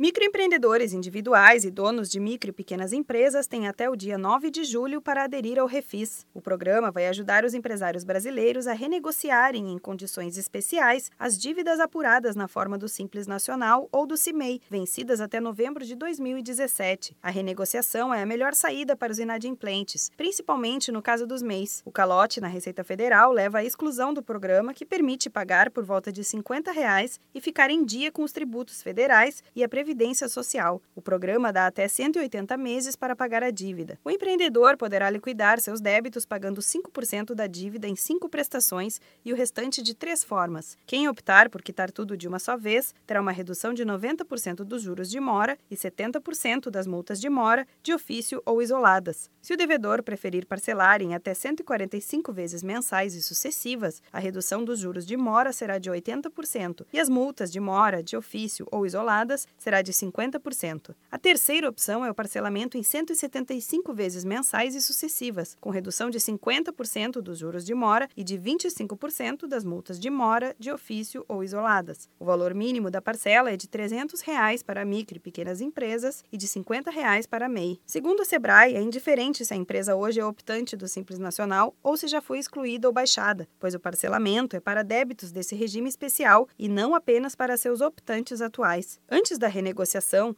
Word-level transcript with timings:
Microempreendedores 0.00 0.92
individuais 0.92 1.64
e 1.64 1.72
donos 1.72 2.08
de 2.08 2.20
micro 2.20 2.50
e 2.50 2.52
pequenas 2.52 2.92
empresas 2.92 3.48
têm 3.48 3.66
até 3.66 3.90
o 3.90 3.96
dia 3.96 4.16
9 4.16 4.48
de 4.48 4.62
julho 4.62 5.02
para 5.02 5.24
aderir 5.24 5.58
ao 5.58 5.66
Refis. 5.66 6.24
O 6.32 6.40
programa 6.40 6.92
vai 6.92 7.08
ajudar 7.08 7.44
os 7.44 7.52
empresários 7.52 8.04
brasileiros 8.04 8.68
a 8.68 8.74
renegociarem 8.74 9.72
em 9.72 9.76
condições 9.76 10.38
especiais 10.38 11.10
as 11.18 11.36
dívidas 11.36 11.80
apuradas 11.80 12.36
na 12.36 12.46
forma 12.46 12.78
do 12.78 12.88
Simples 12.88 13.26
Nacional 13.26 13.88
ou 13.90 14.06
do 14.06 14.16
CIMEI, 14.16 14.60
vencidas 14.70 15.20
até 15.20 15.40
novembro 15.40 15.84
de 15.84 15.96
2017. 15.96 17.16
A 17.20 17.28
renegociação 17.28 18.14
é 18.14 18.22
a 18.22 18.26
melhor 18.26 18.54
saída 18.54 18.94
para 18.94 19.10
os 19.10 19.18
inadimplentes, 19.18 20.12
principalmente 20.16 20.92
no 20.92 21.02
caso 21.02 21.26
dos 21.26 21.42
MEIs. 21.42 21.82
O 21.84 21.90
calote 21.90 22.40
na 22.40 22.46
Receita 22.46 22.84
Federal 22.84 23.32
leva 23.32 23.58
à 23.58 23.64
exclusão 23.64 24.14
do 24.14 24.22
programa, 24.22 24.72
que 24.72 24.86
permite 24.86 25.28
pagar 25.28 25.72
por 25.72 25.82
volta 25.82 26.12
de 26.12 26.22
50 26.22 26.70
reais 26.70 27.18
e 27.34 27.40
ficar 27.40 27.68
em 27.68 27.84
dia 27.84 28.12
com 28.12 28.22
os 28.22 28.30
tributos 28.30 28.80
federais 28.80 29.42
e 29.56 29.64
a 29.64 29.68
previdência 29.68 29.87
Previdência 29.88 30.28
Social. 30.28 30.82
O 30.94 31.00
programa 31.00 31.50
dá 31.50 31.66
até 31.66 31.88
180 31.88 32.58
meses 32.58 32.94
para 32.94 33.16
pagar 33.16 33.42
a 33.42 33.50
dívida. 33.50 33.98
O 34.04 34.10
empreendedor 34.10 34.76
poderá 34.76 35.08
liquidar 35.08 35.58
seus 35.62 35.80
débitos 35.80 36.26
pagando 36.26 36.60
5% 36.60 37.34
da 37.34 37.46
dívida 37.46 37.88
em 37.88 37.96
cinco 37.96 38.28
prestações 38.28 39.00
e 39.24 39.32
o 39.32 39.36
restante 39.36 39.82
de 39.82 39.94
três 39.94 40.22
formas. 40.22 40.76
Quem 40.84 41.08
optar 41.08 41.48
por 41.48 41.62
quitar 41.62 41.90
tudo 41.90 42.18
de 42.18 42.28
uma 42.28 42.38
só 42.38 42.54
vez 42.54 42.94
terá 43.06 43.18
uma 43.18 43.32
redução 43.32 43.72
de 43.72 43.82
90% 43.82 44.56
dos 44.56 44.82
juros 44.82 45.08
de 45.08 45.18
mora 45.18 45.56
e 45.70 45.74
70% 45.74 46.68
das 46.68 46.86
multas 46.86 47.18
de 47.18 47.30
mora, 47.30 47.66
de 47.82 47.94
ofício 47.94 48.42
ou 48.44 48.60
isoladas. 48.60 49.30
Se 49.40 49.54
o 49.54 49.56
devedor 49.56 50.02
preferir 50.02 50.44
parcelar 50.44 51.00
em 51.00 51.14
até 51.14 51.32
145 51.32 52.30
vezes 52.30 52.62
mensais 52.62 53.14
e 53.14 53.22
sucessivas, 53.22 54.02
a 54.12 54.18
redução 54.18 54.62
dos 54.62 54.80
juros 54.80 55.06
de 55.06 55.16
mora 55.16 55.50
será 55.50 55.78
de 55.78 55.90
80% 55.90 56.84
e 56.92 57.00
as 57.00 57.08
multas 57.08 57.50
de 57.50 57.58
mora, 57.58 58.02
de 58.02 58.18
ofício 58.18 58.66
ou 58.70 58.84
isoladas 58.84 59.48
será 59.56 59.77
será 59.78 59.82
de 59.82 59.92
50%. 59.92 60.94
A 61.10 61.18
terceira 61.18 61.68
opção 61.68 62.04
é 62.04 62.10
o 62.10 62.14
parcelamento 62.14 62.76
em 62.76 62.82
175 62.82 63.92
vezes 63.94 64.24
mensais 64.24 64.74
e 64.74 64.82
sucessivas, 64.82 65.56
com 65.60 65.70
redução 65.70 66.10
de 66.10 66.18
50% 66.18 67.20
dos 67.20 67.38
juros 67.38 67.64
de 67.64 67.74
mora 67.74 68.08
e 68.16 68.24
de 68.24 68.38
25% 68.38 69.46
das 69.46 69.64
multas 69.64 69.98
de 69.98 70.10
mora, 70.10 70.54
de 70.58 70.70
ofício 70.70 71.24
ou 71.28 71.42
isoladas. 71.42 72.08
O 72.18 72.24
valor 72.24 72.54
mínimo 72.54 72.90
da 72.90 73.00
parcela 73.00 73.50
é 73.50 73.56
de 73.56 73.68
300 73.68 74.20
reais 74.20 74.62
para 74.62 74.84
micro 74.84 75.16
e 75.16 75.20
pequenas 75.20 75.60
empresas 75.60 76.24
e 76.32 76.36
de 76.36 76.46
50 76.46 76.90
reais 76.90 77.26
para 77.26 77.48
MEI. 77.48 77.80
Segundo 77.86 78.20
o 78.20 78.24
Sebrae, 78.24 78.74
é 78.74 78.80
indiferente 78.80 79.44
se 79.44 79.54
a 79.54 79.56
empresa 79.56 79.94
hoje 79.94 80.20
é 80.20 80.24
optante 80.24 80.76
do 80.76 80.88
Simples 80.88 81.18
Nacional 81.18 81.74
ou 81.82 81.96
se 81.96 82.08
já 82.08 82.20
foi 82.20 82.38
excluída 82.38 82.88
ou 82.88 82.92
baixada, 82.92 83.48
pois 83.58 83.74
o 83.74 83.80
parcelamento 83.80 84.56
é 84.56 84.60
para 84.60 84.82
débitos 84.82 85.30
desse 85.30 85.54
regime 85.54 85.88
especial 85.88 86.48
e 86.58 86.68
não 86.68 86.94
apenas 86.94 87.34
para 87.34 87.56
seus 87.56 87.80
optantes 87.80 88.40
atuais. 88.40 89.00
Antes 89.10 89.38
da 89.38 89.48
renegociação, 89.48 89.67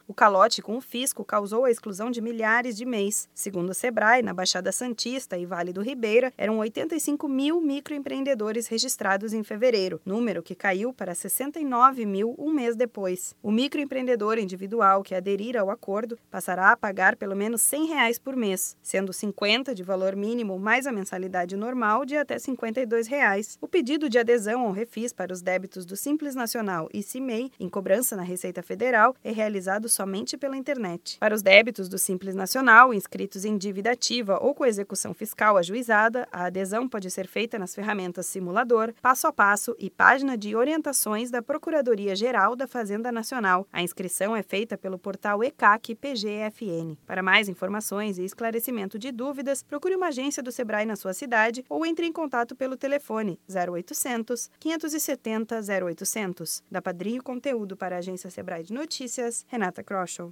o 0.07 0.13
calote 0.13 0.61
com 0.61 0.77
o 0.77 0.81
fisco 0.81 1.23
causou 1.23 1.65
a 1.65 1.71
exclusão 1.71 2.11
de 2.11 2.21
milhares 2.21 2.75
de 2.75 2.85
MEIs. 2.85 3.29
Segundo 3.33 3.69
o 3.69 3.73
Sebrae, 3.73 4.21
na 4.21 4.33
Baixada 4.33 4.71
Santista 4.71 5.37
e 5.37 5.45
Vale 5.45 5.73
do 5.73 5.81
Ribeira, 5.81 6.33
eram 6.37 6.59
85 6.59 7.27
mil 7.27 7.61
microempreendedores 7.61 8.67
registrados 8.67 9.33
em 9.33 9.43
fevereiro, 9.43 10.01
número 10.05 10.43
que 10.43 10.55
caiu 10.55 10.93
para 10.93 11.15
69 11.15 12.05
mil 12.05 12.35
um 12.37 12.51
mês 12.51 12.75
depois. 12.75 13.35
O 13.41 13.51
microempreendedor 13.51 14.37
individual 14.37 15.03
que 15.03 15.15
aderir 15.15 15.57
ao 15.57 15.69
acordo 15.69 16.17
passará 16.29 16.71
a 16.71 16.77
pagar 16.77 17.15
pelo 17.15 17.35
menos 17.35 17.61
100 17.61 17.85
reais 17.87 18.19
por 18.19 18.35
mês, 18.35 18.77
sendo 18.81 19.13
50 19.13 19.73
de 19.73 19.83
valor 19.83 20.15
mínimo 20.15 20.57
mais 20.59 20.87
a 20.87 20.91
mensalidade 20.91 21.55
normal 21.55 22.05
de 22.05 22.17
até 22.17 22.37
52 22.37 23.07
reais. 23.07 23.57
O 23.61 23.67
pedido 23.67 24.09
de 24.09 24.19
adesão 24.19 24.61
ao 24.61 24.71
refis 24.71 25.13
para 25.13 25.33
os 25.33 25.41
débitos 25.41 25.85
do 25.85 25.95
Simples 25.95 26.35
Nacional 26.35 26.89
e 26.93 27.01
CIMEI 27.01 27.51
em 27.59 27.69
cobrança 27.69 28.15
na 28.15 28.23
Receita 28.23 28.61
Federal 28.61 29.15
é 29.23 29.31
realizado 29.31 29.87
somente 29.87 30.37
pela 30.37 30.57
internet. 30.57 31.17
Para 31.19 31.35
os 31.35 31.41
débitos 31.41 31.87
do 31.87 31.97
Simples 31.97 32.35
Nacional, 32.35 32.93
inscritos 32.93 33.45
em 33.45 33.57
dívida 33.57 33.91
ativa 33.91 34.39
ou 34.41 34.55
com 34.55 34.65
execução 34.65 35.13
fiscal 35.13 35.57
ajuizada, 35.57 36.27
a 36.31 36.45
adesão 36.45 36.87
pode 36.87 37.09
ser 37.11 37.27
feita 37.27 37.59
nas 37.59 37.75
ferramentas 37.75 38.25
Simulador, 38.25 38.93
Passo 39.01 39.27
a 39.27 39.33
Passo 39.33 39.75
e 39.77 39.89
página 39.89 40.37
de 40.37 40.55
orientações 40.55 41.29
da 41.29 41.41
Procuradoria-Geral 41.41 42.55
da 42.55 42.67
Fazenda 42.67 43.11
Nacional. 43.11 43.67
A 43.71 43.83
inscrição 43.83 44.35
é 44.35 44.41
feita 44.41 44.77
pelo 44.77 44.97
portal 44.97 45.43
ECAC 45.43 45.95
PGFN. 45.95 46.97
Para 47.05 47.21
mais 47.21 47.47
informações 47.47 48.17
e 48.17 48.23
esclarecimento 48.23 48.97
de 48.97 49.11
dúvidas, 49.11 49.61
procure 49.61 49.95
uma 49.95 50.07
agência 50.07 50.41
do 50.41 50.51
Sebrae 50.51 50.85
na 50.85 50.95
sua 50.95 51.13
cidade 51.13 51.63
ou 51.69 51.85
entre 51.85 52.05
em 52.05 52.11
contato 52.11 52.55
pelo 52.55 52.75
telefone 52.75 53.39
0800 53.49 54.49
570 54.59 55.61
0800. 55.85 56.63
Da 56.71 56.81
Padrinho 56.81 57.21
Conteúdo 57.21 57.77
para 57.77 57.97
a 57.97 57.99
agência 57.99 58.29
Sebrae 58.29 58.63
de 58.63 58.73
Notícias 58.73 59.10
Notícias, 59.11 59.45
Renata 59.51 59.83
Kroschel. 59.83 60.29